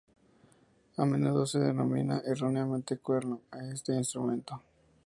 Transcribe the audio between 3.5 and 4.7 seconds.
a este instrumento.